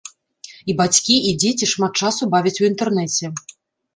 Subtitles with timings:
[0.71, 3.25] І бацькі, і дзеці шмат часу бавяць у інтэрнэце.